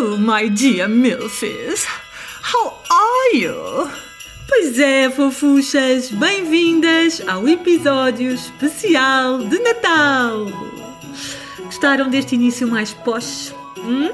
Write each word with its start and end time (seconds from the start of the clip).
Hello, 0.00 0.16
my 0.16 0.46
dear 0.46 0.86
Milfies. 0.86 1.84
How 2.40 2.78
are 2.88 3.36
you? 3.36 3.90
Pois 4.46 4.78
é, 4.78 5.10
fofuchas, 5.10 6.12
bem-vindas 6.12 7.20
ao 7.26 7.48
episódio 7.48 8.32
especial 8.32 9.38
de 9.38 9.58
Natal. 9.58 10.46
Gostaram 11.64 12.08
deste 12.08 12.36
início 12.36 12.68
mais 12.68 12.94
posh? 12.94 13.52
Hum? 13.76 14.10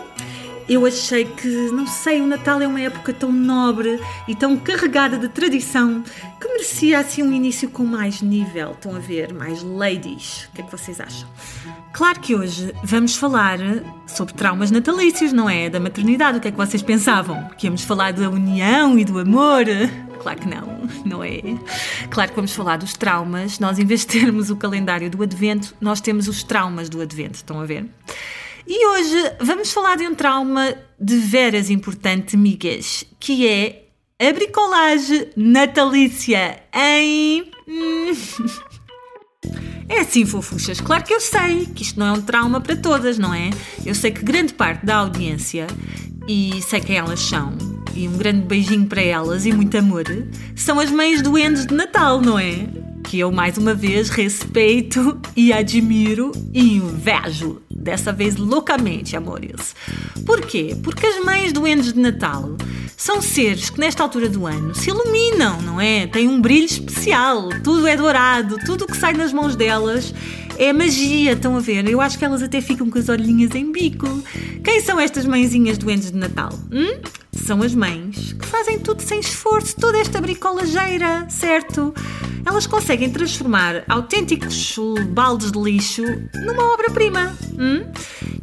Eu 0.68 0.86
achei 0.86 1.26
que, 1.26 1.48
não 1.72 1.86
sei, 1.86 2.22
o 2.22 2.26
Natal 2.26 2.60
é 2.60 2.66
uma 2.66 2.80
época 2.80 3.12
tão 3.12 3.30
nobre 3.30 4.00
e 4.26 4.34
tão 4.34 4.56
carregada 4.56 5.18
de 5.18 5.28
tradição 5.28 6.02
que 6.40 6.48
merecia 6.48 6.98
assim 6.98 7.22
um 7.22 7.32
início 7.32 7.68
com 7.68 7.84
mais 7.84 8.22
nível. 8.22 8.72
Estão 8.72 8.96
a 8.96 8.98
ver? 8.98 9.34
Mais 9.34 9.62
ladies. 9.62 10.44
O 10.44 10.52
que 10.52 10.62
é 10.62 10.64
que 10.64 10.70
vocês 10.70 11.00
acham? 11.00 11.28
Claro 11.92 12.18
que 12.18 12.34
hoje 12.34 12.74
vamos 12.82 13.14
falar 13.14 13.58
sobre 14.06 14.32
traumas 14.34 14.70
natalícios, 14.70 15.32
não 15.32 15.50
é? 15.50 15.68
Da 15.68 15.78
maternidade. 15.78 16.38
O 16.38 16.40
que 16.40 16.48
é 16.48 16.50
que 16.50 16.56
vocês 16.56 16.82
pensavam? 16.82 17.48
Que 17.58 17.66
íamos 17.66 17.82
falar 17.82 18.12
da 18.14 18.30
união 18.30 18.98
e 18.98 19.04
do 19.04 19.18
amor? 19.18 19.66
Claro 20.18 20.40
que 20.40 20.48
não, 20.48 20.88
não 21.04 21.22
é? 21.22 21.40
Claro 22.08 22.30
que 22.30 22.36
vamos 22.36 22.54
falar 22.54 22.78
dos 22.78 22.94
traumas. 22.94 23.58
Nós, 23.58 23.78
em 23.78 23.84
vez 23.84 24.00
de 24.00 24.06
termos 24.06 24.48
o 24.48 24.56
calendário 24.56 25.10
do 25.10 25.22
Advento, 25.22 25.74
nós 25.78 26.00
temos 26.00 26.26
os 26.26 26.42
traumas 26.42 26.88
do 26.88 27.02
Advento. 27.02 27.34
Estão 27.34 27.60
a 27.60 27.66
ver? 27.66 27.86
E 28.66 28.86
hoje 28.86 29.32
vamos 29.40 29.72
falar 29.72 29.96
de 29.96 30.06
um 30.06 30.14
trauma 30.14 30.74
de 30.98 31.16
veras 31.16 31.68
importante, 31.68 32.34
amigas, 32.34 33.04
que 33.20 33.46
é 33.46 33.84
a 34.18 34.32
bricolagem 34.32 35.28
natalícia 35.36 36.62
em. 36.72 37.50
É 39.86 40.00
assim, 40.00 40.24
fofuchas, 40.24 40.80
claro 40.80 41.04
que 41.04 41.12
eu 41.12 41.20
sei 41.20 41.66
que 41.66 41.82
isto 41.82 42.00
não 42.00 42.06
é 42.06 42.12
um 42.12 42.22
trauma 42.22 42.58
para 42.58 42.74
todas, 42.74 43.18
não 43.18 43.34
é? 43.34 43.50
Eu 43.84 43.94
sei 43.94 44.10
que 44.10 44.24
grande 44.24 44.54
parte 44.54 44.86
da 44.86 44.96
audiência, 44.96 45.66
e 46.26 46.62
sei 46.62 46.80
quem 46.80 46.96
elas 46.96 47.20
são, 47.20 47.52
e 47.94 48.08
um 48.08 48.16
grande 48.16 48.46
beijinho 48.46 48.86
para 48.86 49.02
elas 49.02 49.44
e 49.44 49.52
muito 49.52 49.76
amor, 49.76 50.04
são 50.56 50.80
as 50.80 50.90
mães 50.90 51.20
doentes 51.20 51.66
de 51.66 51.74
Natal, 51.74 52.22
não 52.22 52.38
é? 52.38 52.66
Que 53.04 53.20
eu 53.20 53.30
mais 53.30 53.56
uma 53.56 53.74
vez 53.74 54.08
respeito 54.08 55.20
e 55.36 55.52
admiro 55.52 56.32
e 56.52 56.74
invejo 56.78 57.62
dessa 57.70 58.12
vez 58.12 58.36
loucamente, 58.36 59.14
amores. 59.16 59.76
Porquê? 60.26 60.76
Porque 60.82 61.06
as 61.06 61.24
mães 61.24 61.52
doentes 61.52 61.92
de 61.92 62.00
Natal 62.00 62.56
são 62.96 63.20
seres 63.20 63.70
que 63.70 63.78
nesta 63.78 64.02
altura 64.02 64.28
do 64.28 64.46
ano 64.46 64.74
se 64.74 64.90
iluminam, 64.90 65.60
não 65.62 65.80
é? 65.80 66.06
Têm 66.06 66.26
um 66.28 66.40
brilho 66.40 66.64
especial, 66.64 67.50
tudo 67.62 67.86
é 67.86 67.96
dourado, 67.96 68.56
tudo 68.64 68.84
o 68.84 68.86
que 68.86 68.96
sai 68.96 69.12
nas 69.12 69.32
mãos 69.32 69.54
delas 69.54 70.12
é 70.58 70.72
magia, 70.72 71.32
estão 71.32 71.56
a 71.56 71.60
ver? 71.60 71.88
Eu 71.88 72.00
acho 72.00 72.18
que 72.18 72.24
elas 72.24 72.42
até 72.42 72.60
ficam 72.60 72.88
com 72.88 72.98
as 72.98 73.08
olhinhas 73.08 73.54
em 73.54 73.70
bico. 73.72 74.06
Quem 74.62 74.80
são 74.80 74.98
estas 75.00 75.26
mãezinhas 75.26 75.78
doentes 75.78 76.10
de 76.10 76.16
Natal? 76.16 76.52
Hum? 76.70 77.00
São 77.32 77.62
as 77.62 77.74
mães 77.74 78.32
que 78.32 78.46
fazem 78.46 78.78
tudo 78.78 79.02
sem 79.02 79.20
esforço, 79.20 79.76
toda 79.76 79.98
esta 79.98 80.20
bricolageira, 80.20 81.26
certo? 81.28 81.92
Elas 82.46 82.66
conseguem 82.66 83.10
transformar 83.10 83.84
autênticos 83.88 84.76
baldes 85.10 85.50
de 85.50 85.58
lixo 85.58 86.02
numa 86.44 86.72
obra-prima. 86.72 87.36
Hum? 87.58 87.84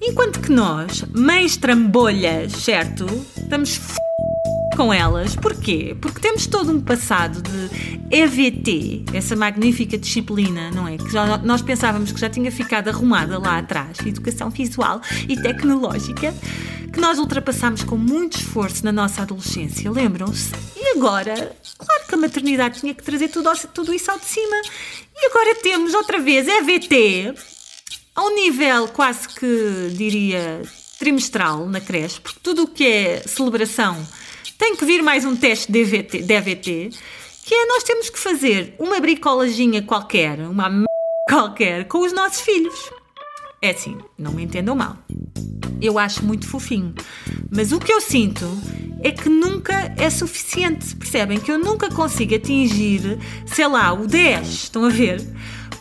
Enquanto 0.02 0.40
que 0.40 0.52
nós, 0.52 1.04
mães 1.14 1.58
trambolhas, 1.58 2.52
certo? 2.54 3.06
Estamos 3.38 3.78
f 3.78 4.02
com 4.76 4.94
elas. 4.94 5.36
Porquê? 5.36 5.96
Porque 6.02 6.20
temos 6.20 6.48
todo 6.48 6.72
um 6.72 6.82
passado 6.82 7.42
de 7.42 7.70
EVT, 8.10 9.06
essa 9.14 9.36
magnífica 9.36 9.98
disciplina, 9.98 10.72
não 10.72 10.88
é? 10.88 10.98
Que 10.98 11.10
já, 11.12 11.38
nós 11.38 11.62
pensávamos 11.62 12.12
que 12.12 12.20
já 12.20 12.30
tinha 12.30 12.52
ficado 12.52 12.90
arrumada 12.90 13.38
lá 13.38 13.60
atrás, 13.60 14.00
Educação 14.06 14.50
Visual 14.50 15.02
e 15.28 15.40
Tecnológica, 15.40 16.34
que 16.92 17.00
nós 17.00 17.18
ultrapassámos 17.18 17.84
com 17.84 17.96
muito 17.98 18.38
esforço 18.38 18.84
na 18.84 18.92
nossa 18.92 19.22
adolescência, 19.22 19.90
lembram-se? 19.90 20.52
E 20.76 20.98
agora, 20.98 21.56
claro 21.78 22.08
que 22.08 22.16
a 22.16 22.18
maternidade 22.18 22.80
tinha 22.80 22.94
que 22.94 23.04
trazer 23.04 23.30
tudo, 23.30 23.50
tudo 23.74 23.94
isso 23.94 24.12
ao 24.12 24.20
de 24.20 24.26
cima. 24.26 24.62
E 25.16 25.26
agora 25.28 25.56
temos 25.56 25.94
outra 25.94 26.20
vez 26.20 26.48
EVT, 26.48 27.34
a 28.16 28.24
um 28.24 28.36
nível 28.36 28.88
quase 28.90 29.28
que 29.30 29.94
diria 29.96 30.62
trimestral 31.00 31.66
na 31.66 31.80
creche, 31.80 32.20
porque 32.20 32.40
tudo 32.44 32.64
o 32.64 32.68
que 32.68 32.86
é 32.86 33.24
celebração 33.26 34.06
tem 34.58 34.76
que 34.76 34.86
vir 34.86 35.02
mais 35.02 35.26
um 35.26 35.36
teste 35.36 35.72
de 35.72 35.80
EVT, 35.80 36.22
de 36.24 36.34
EVT 36.34 36.90
que 37.44 37.56
é 37.56 37.66
nós 37.66 37.84
temos 37.84 38.10
que 38.10 38.20
fazer 38.20 38.76
uma 38.80 39.00
bricolaginha 39.00 39.82
qualquer, 39.82 40.40
uma 40.40 40.68
m... 40.70 40.86
qualquer, 41.28 41.88
com 41.88 42.00
os 42.00 42.14
nossos 42.14 42.42
filhos. 42.42 42.92
É 43.64 43.70
assim, 43.70 43.96
não 44.18 44.32
me 44.32 44.44
entendam 44.44 44.76
mal. 44.76 44.98
Eu 45.80 46.00
acho 46.00 46.26
muito 46.26 46.48
fofinho. 46.48 46.96
Mas 47.52 47.72
o 47.72 47.80
que 47.80 47.94
eu 47.94 48.02
sinto 48.02 48.46
é 49.04 49.12
que 49.12 49.30
nunca 49.30 49.94
é 49.98 50.10
suficiente. 50.10 50.96
Percebem? 50.96 51.40
Que 51.40 51.52
eu 51.52 51.60
nunca 51.60 51.88
consigo 51.92 52.34
atingir, 52.34 53.20
sei 53.46 53.68
lá, 53.68 53.94
o 53.94 54.08
10. 54.08 54.48
Estão 54.48 54.86
a 54.86 54.90
ver? 54.90 55.22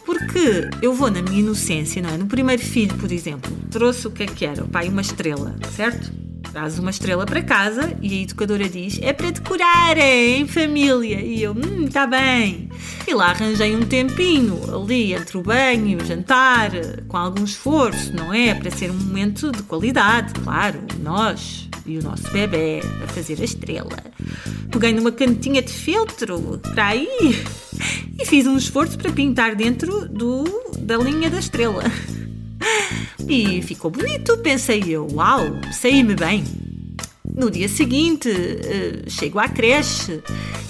Porque 0.05 0.69
eu 0.83 0.93
vou 0.93 1.11
na 1.11 1.23
minha 1.23 1.41
inocência, 1.41 2.03
não 2.03 2.11
é? 2.11 2.19
No 2.19 2.27
primeiro 2.27 2.61
filho, 2.61 2.95
por 2.99 3.11
exemplo, 3.11 3.51
trouxe 3.71 4.07
o 4.07 4.11
que 4.11 4.25
é 4.25 4.27
que 4.27 4.45
era? 4.45 4.63
O 4.63 4.69
pai, 4.69 4.87
uma 4.89 5.01
estrela, 5.01 5.57
certo? 5.75 6.13
Traz 6.53 6.79
uma 6.79 6.91
estrela 6.91 7.25
para 7.25 7.43
casa 7.43 7.97
e 8.03 8.19
a 8.19 8.23
educadora 8.23 8.69
diz: 8.69 8.99
é 9.03 9.13
para 9.13 9.31
decorar, 9.31 9.97
é, 9.97 10.37
em 10.37 10.47
família. 10.47 11.21
E 11.21 11.43
eu, 11.43 11.53
hum, 11.53 11.85
está 11.87 12.07
bem. 12.07 12.69
E 13.07 13.15
lá 13.15 13.31
arranjei 13.31 13.77
um 13.77 13.83
tempinho 13.83 14.59
ali 14.75 15.15
entre 15.15 15.39
o 15.39 15.43
banho 15.43 15.87
e 15.87 15.97
o 15.97 16.05
jantar, 16.05 16.73
com 17.07 17.17
algum 17.17 17.45
esforço, 17.45 18.13
não 18.15 18.35
é? 18.35 18.53
Para 18.55 18.71
ser 18.71 18.91
um 18.91 18.95
momento 18.95 19.53
de 19.53 19.63
qualidade, 19.63 20.33
claro. 20.41 20.81
Nós 21.01 21.69
e 21.87 21.99
o 21.99 22.03
nosso 22.03 22.31
bebê 22.31 22.81
a 23.03 23.07
fazer 23.09 23.41
a 23.41 23.45
estrela. 23.45 23.97
Peguei 24.71 24.93
numa 24.93 25.13
cantinha 25.13 25.63
de 25.63 25.73
feltro 25.73 26.61
para 26.75 26.89
aí 26.89 27.09
e 28.19 28.27
fiz 28.27 28.47
um 28.47 28.57
esforço 28.57 28.99
para 28.99 29.11
pintar 29.13 29.55
dentro 29.55 30.09
do, 30.09 30.45
da 30.79 30.97
linha 30.97 31.31
da 31.31 31.39
estrela. 31.39 31.83
E 33.29 33.63
ficou 33.63 33.91
bonito, 33.91 34.39
pensei 34.39 34.83
eu. 34.87 35.07
Uau, 35.13 35.41
saí-me 35.73 36.15
bem. 36.15 36.45
No 37.37 37.51
dia 37.51 37.69
seguinte, 37.69 38.29
uh, 38.29 39.11
chego 39.11 39.39
à 39.39 39.49
creche 39.49 40.23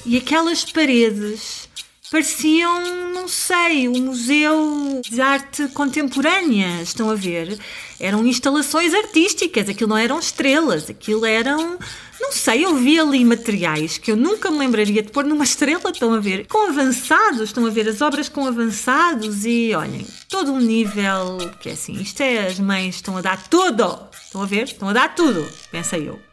e 0.05 0.17
aquelas 0.17 0.65
paredes 0.65 1.69
pareciam, 2.11 3.13
não 3.13 3.29
sei, 3.29 3.89
um 3.89 4.07
museu 4.07 5.01
de 5.09 5.21
arte 5.21 5.69
contemporânea. 5.69 6.83
Estão 6.83 7.09
a 7.09 7.15
ver? 7.15 7.59
Eram 8.01 8.27
instalações 8.27 8.93
artísticas, 8.93 9.69
aquilo 9.69 9.91
não 9.91 9.97
eram 9.97 10.19
estrelas, 10.19 10.91
aquilo 10.91 11.25
eram. 11.25 11.79
Não 12.21 12.33
sei, 12.33 12.65
eu 12.65 12.75
vi 12.75 12.99
ali 12.99 13.25
materiais 13.25 13.97
que 13.97 14.11
eu 14.11 14.17
nunca 14.17 14.51
me 14.51 14.59
lembraria 14.59 15.03
de 15.03 15.11
pôr 15.11 15.25
numa 15.25 15.45
estrela, 15.45 15.91
estão 15.91 16.13
a 16.13 16.21
ver? 16.21 16.47
Com 16.47 16.69
avançados, 16.69 17.41
estão 17.41 17.65
a 17.65 17.71
ver 17.71 17.89
as 17.89 18.03
obras 18.03 18.29
com 18.29 18.47
avançados 18.47 19.47
e 19.47 19.73
olhem, 19.75 20.07
todo 20.29 20.53
um 20.53 20.61
nível 20.61 21.39
que 21.61 21.71
é 21.71 21.73
assim, 21.73 21.95
isto 21.95 22.21
é, 22.21 22.47
as 22.47 22.59
mães 22.59 22.97
estão 22.97 23.17
a 23.17 23.23
dar 23.23 23.49
tudo, 23.49 23.99
estão 24.23 24.43
a 24.43 24.47
ver? 24.47 24.65
Estão 24.65 24.89
a 24.89 24.93
dar 24.93 25.15
tudo, 25.15 25.49
pensei 25.71 26.09
eu. 26.09 26.30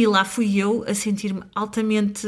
E 0.00 0.06
lá 0.06 0.24
fui 0.24 0.56
eu 0.56 0.82
a 0.88 0.94
sentir-me 0.94 1.42
altamente 1.54 2.26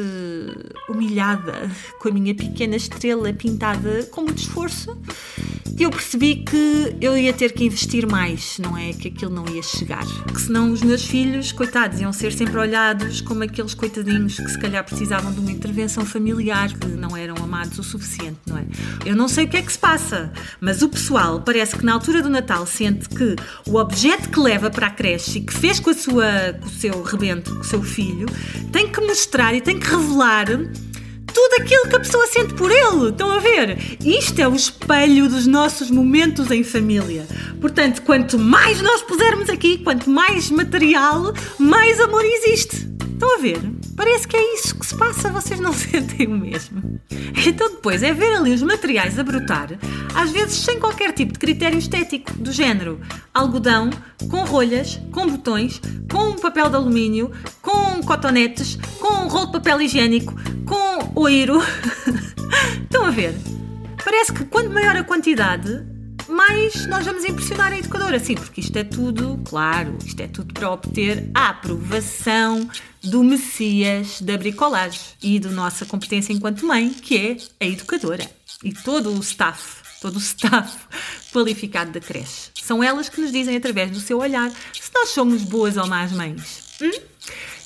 humilhada 0.91 1.71
com 1.99 2.09
a 2.09 2.12
minha 2.12 2.34
pequena 2.34 2.77
estrela 2.77 3.33
pintada 3.33 4.03
com 4.10 4.21
muito 4.21 4.43
esforço. 4.43 4.94
Eu 5.82 5.91
percebi 5.91 6.37
que 6.37 6.97
eu 7.00 7.19
ia 7.19 7.32
ter 7.32 7.50
que 7.50 7.65
investir 7.65 8.06
mais, 8.06 8.56
não 8.60 8.78
é? 8.78 8.93
Que 8.93 9.09
aquilo 9.09 9.32
não 9.32 9.44
ia 9.53 9.65
chegar. 9.65 10.06
Que 10.32 10.41
senão 10.41 10.70
os 10.70 10.81
meus 10.81 11.04
filhos, 11.04 11.50
coitados, 11.50 12.00
iam 12.00 12.12
ser 12.12 12.32
sempre 12.32 12.56
olhados 12.56 13.20
como 13.20 13.43
aqueles 13.43 13.75
coitadinhos 13.75 14.37
que 14.37 14.48
se 14.48 14.56
calhar 14.60 14.84
precisavam 14.84 15.32
de 15.32 15.41
uma 15.41 15.50
intervenção 15.50 16.06
familiar, 16.06 16.72
que 16.72 16.87
não 16.87 17.16
eram 17.16 17.34
amados 17.43 17.81
o 17.81 17.82
suficiente, 17.82 18.38
não 18.47 18.59
é? 18.59 18.65
Eu 19.04 19.16
não 19.16 19.26
sei 19.26 19.47
o 19.47 19.48
que 19.48 19.56
é 19.56 19.62
que 19.62 19.72
se 19.72 19.78
passa, 19.78 20.32
mas 20.60 20.82
o 20.82 20.88
pessoal 20.88 21.41
parece 21.41 21.75
que 21.75 21.84
na 21.84 21.94
altura 21.94 22.22
do 22.22 22.31
Natal 22.31 22.64
sente 22.64 23.09
que 23.09 23.34
o 23.66 23.75
objeto 23.75 24.29
que 24.29 24.38
leva 24.38 24.70
para 24.70 24.87
a 24.87 24.90
creche 24.90 25.38
e 25.38 25.40
que 25.40 25.52
fez 25.52 25.81
com, 25.81 25.90
a 25.90 25.94
sua, 25.94 26.52
com 26.61 26.67
o 26.67 26.70
seu 26.70 27.02
rebento 27.02 27.58
o 27.58 27.64
seu 27.64 27.82
filho, 27.82 28.26
tem 28.70 28.87
que 28.87 29.00
mostrar 29.00 29.52
e 29.52 29.61
tem 29.61 29.81
que 29.81 29.90
revelar 29.90 30.46
tudo 31.52 31.62
aquilo 31.62 31.88
que 31.88 31.96
a 31.96 32.00
pessoa 32.00 32.26
sente 32.26 32.54
por 32.54 32.70
ele. 32.70 33.10
Estão 33.10 33.31
a 33.31 33.38
ver? 33.38 33.76
Isto 34.04 34.40
é 34.40 34.49
o 34.49 34.54
espelho 34.54 35.28
dos 35.28 35.46
nossos 35.46 35.90
momentos 35.90 36.50
em 36.50 36.64
família. 36.64 37.26
Portanto, 37.60 38.02
quanto 38.02 38.38
mais 38.38 38.81
nós 38.81 39.02
pusermos 39.02 39.50
aqui, 39.50 39.78
quanto 39.78 40.08
mais 40.08 40.50
material, 40.50 41.32
mais 41.58 42.00
amor 42.00 42.25
existe. 42.25 42.88
Estão 43.12 43.34
a 43.34 43.38
ver? 43.38 43.60
Parece 43.97 44.27
que 44.27 44.37
é 44.37 44.55
isso 44.55 44.75
que 44.79 44.87
se 44.87 44.97
passa, 44.97 45.31
vocês 45.31 45.61
não 45.61 45.73
sentem 45.75 46.27
o 46.27 46.39
mesmo. 46.39 47.00
Então 47.47 47.71
depois 47.71 48.03
é 48.03 48.12
ver 48.12 48.35
ali 48.35 48.53
os 48.53 48.62
materiais 48.62 49.19
a 49.19 49.23
brotar, 49.23 49.69
às 50.15 50.31
vezes 50.31 50.56
sem 50.56 50.79
qualquer 50.79 51.12
tipo 51.12 51.33
de 51.33 51.39
critério 51.39 51.79
estético, 51.79 52.33
do 52.35 52.53
género 52.53 53.00
algodão, 53.35 53.91
com 54.31 54.44
rolhas, 54.44 55.00
com 55.11 55.27
botões, 55.27 55.81
com 56.11 56.37
papel 56.37 56.69
de 56.69 56.77
alumínio, 56.77 57.31
com 57.61 58.03
cotonetes, 58.03 58.79
com 58.99 59.29
rolo 59.29 59.47
de 59.47 59.53
papel 59.53 59.81
higiênico, 59.83 60.35
com 60.65 61.21
oiro. 61.21 61.61
Estão 62.83 63.06
a 63.06 63.11
ver? 63.11 63.35
Parece 64.05 64.33
que 64.33 64.44
quanto 64.44 64.71
maior 64.71 64.97
a 64.97 65.05
quantidade, 65.05 65.85
mais 66.32 66.87
nós 66.87 67.05
vamos 67.05 67.25
impressionar 67.25 67.73
a 67.73 67.79
educadora. 67.79 68.19
Sim, 68.19 68.34
porque 68.34 68.61
isto 68.61 68.76
é 68.76 68.84
tudo, 68.84 69.40
claro, 69.44 69.96
isto 70.05 70.20
é 70.20 70.26
tudo 70.26 70.52
para 70.52 70.70
obter 70.70 71.31
a 71.34 71.50
aprovação 71.50 72.69
do 73.02 73.23
Messias 73.23 74.20
da 74.20 74.37
bricolagem 74.37 75.00
e 75.23 75.38
da 75.38 75.50
nossa 75.50 75.84
competência 75.84 76.32
enquanto 76.32 76.67
mãe, 76.67 76.90
que 76.90 77.17
é 77.17 77.64
a 77.64 77.69
educadora. 77.69 78.29
E 78.64 78.73
todo 78.73 79.11
o 79.11 79.20
staff, 79.20 79.82
todo 80.00 80.17
o 80.17 80.20
staff 80.20 80.76
qualificado 81.32 81.93
da 81.93 82.00
creche. 82.00 82.50
São 82.62 82.82
elas 82.82 83.08
que 83.08 83.20
nos 83.20 83.32
dizem 83.32 83.56
através 83.56 83.90
do 83.90 84.00
seu 84.00 84.19
olhar 84.19 84.50
se 84.50 84.90
nós 84.94 85.11
somos 85.11 85.43
boas 85.43 85.76
ou 85.76 85.87
más 85.87 86.12
mães. 86.12 86.64
Hum? 86.81 86.90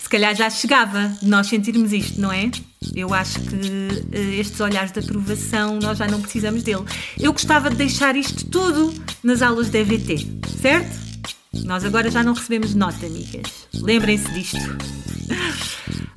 Se 0.07 0.11
calhar 0.11 0.37
já 0.37 0.49
chegava 0.49 1.09
de 1.21 1.29
nós 1.29 1.49
sentirmos 1.49 1.93
isto, 1.93 2.21
não 2.21 2.31
é? 2.31 2.49
Eu 2.95 3.13
acho 3.13 3.41
que 3.41 3.57
uh, 3.57 4.39
estes 4.39 4.61
olhares 4.61 4.93
de 4.93 5.01
aprovação 5.01 5.81
nós 5.83 5.99
já 5.99 6.07
não 6.07 6.23
precisamos 6.23 6.63
dele. 6.63 6.85
Eu 7.19 7.33
gostava 7.33 7.69
de 7.71 7.75
deixar 7.75 8.15
isto 8.15 8.47
tudo 8.47 8.95
nas 9.25 9.43
aulas 9.43 9.69
de 9.69 9.81
EVT, 9.81 10.29
certo? 10.63 10.97
Nós 11.65 11.85
agora 11.85 12.09
já 12.09 12.23
não 12.23 12.35
recebemos 12.35 12.73
nota, 12.73 13.05
amigas. 13.05 13.67
Lembrem-se 13.75 14.31
disto. 14.31 14.79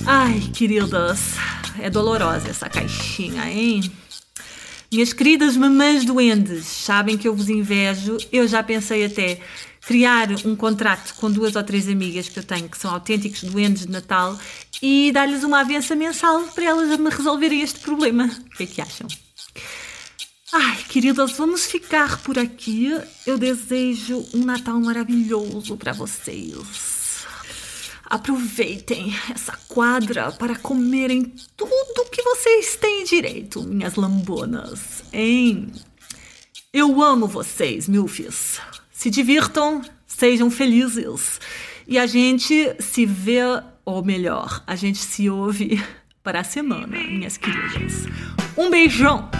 Ai, 0.06 0.39
queridas, 0.53 1.33
é 1.80 1.89
dolorosa 1.89 2.47
essa 2.47 2.69
caixinha, 2.69 3.51
hein? 3.51 3.91
Minhas 4.91 5.13
queridas 5.13 5.57
mamães 5.57 6.06
duendes, 6.06 6.68
sabem 6.68 7.18
que 7.18 7.27
eu 7.27 7.36
vos 7.36 7.50
invejo. 7.50 8.18
Eu 8.31 8.47
já 8.47 8.62
pensei 8.62 9.06
até 9.06 9.39
criar 9.89 10.30
um 10.45 10.56
contrato 10.56 11.15
com 11.15 11.31
duas 11.31 11.56
ou 11.56 11.63
três 11.63 11.89
amigas 11.89 12.30
que 12.30 12.38
eu 12.38 12.44
tenho 12.44 12.69
que 12.69 12.77
são 12.77 12.94
autênticos 12.94 13.41
doentes 13.41 13.88
de 13.88 13.91
Natal 13.91 14.38
e 14.83 15.12
dar-lhes 15.12 15.44
uma 15.44 15.62
avença 15.62 15.95
mensal 15.95 16.44
para 16.50 16.63
elas 16.63 16.95
me 17.00 17.09
resolverem 17.09 17.62
este 17.62 17.80
problema. 17.80 18.25
O 18.25 18.50
que 18.56 18.65
é 18.65 18.68
que 18.68 18.81
acham? 18.81 19.07
Ai, 20.53 20.77
queridas, 20.89 21.31
vamos 21.31 21.65
ficar 21.65 22.21
por 22.21 22.38
aqui. 22.38 22.91
Eu 23.25 23.39
desejo 23.39 24.24
um 24.31 24.45
Natal 24.45 24.80
maravilhoso 24.80 25.75
para 25.75 25.91
vocês. 25.91 27.25
Aproveitem 28.06 29.12
essa 29.33 29.57
quadra 29.68 30.31
para 30.31 30.56
comerem 30.56 31.33
tudo 31.57 32.09
que 32.12 32.21
vocês 32.21 32.75
têm 32.75 33.06
direito, 33.06 33.63
minhas 33.63 33.95
lambonas, 33.95 35.03
hein? 35.12 35.74
Eu 36.71 37.01
amo 37.01 37.25
vocês, 37.25 37.88
milfis 37.88 38.59
se 39.00 39.10
divirtam, 39.10 39.81
sejam 40.06 40.51
felizes. 40.51 41.40
E 41.88 41.98
a 41.98 42.06
gente 42.06 42.75
se 42.81 43.06
vê, 43.06 43.40
ou 43.86 44.04
melhor, 44.04 44.62
a 44.68 44.75
gente 44.75 44.98
se 44.98 45.30
ouve 45.30 45.81
para 46.22 46.42
a 46.42 46.44
semana, 46.44 46.98
minhas 47.07 47.38
queridas. 47.38 48.07
Um 48.57 48.69
beijão! 48.69 49.31